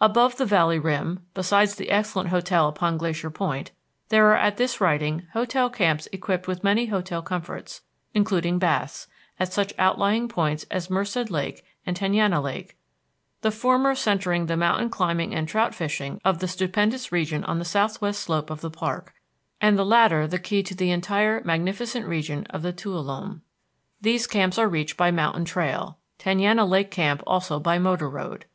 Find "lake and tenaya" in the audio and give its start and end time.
11.30-12.40